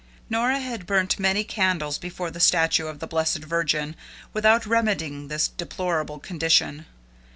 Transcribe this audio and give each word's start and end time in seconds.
Nora 0.31 0.57
had 0.59 0.87
burnt 0.87 1.19
many 1.19 1.43
candles 1.43 1.99
before 1.99 2.31
the 2.31 2.39
statue 2.39 2.87
of 2.87 2.97
the 2.97 3.05
blessed 3.05 3.43
Virgin 3.45 3.95
without 4.33 4.65
remedying 4.65 5.27
this 5.27 5.47
deplorable 5.47 6.17
condition. 6.17 6.87